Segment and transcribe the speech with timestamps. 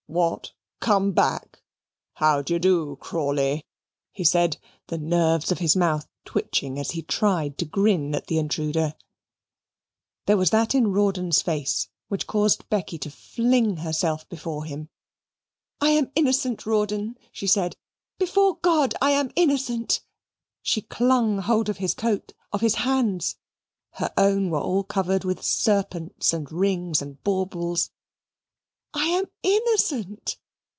[0.07, 0.51] "What,
[0.81, 1.61] come back!
[2.15, 3.63] How d'ye do, Crawley?"
[4.11, 8.37] he said, the nerves of his mouth twitching as he tried to grin at the
[8.37, 8.95] intruder.
[10.25, 14.89] There was that in Rawdon's face which caused Becky to fling herself before him.
[15.79, 17.77] "I am innocent, Rawdon," she said;
[18.19, 20.01] "before God, I am innocent."
[20.61, 23.37] She clung hold of his coat, of his hands;
[23.91, 27.91] her own were all covered with serpents, and rings, and baubles.
[28.93, 30.35] "I am innocent.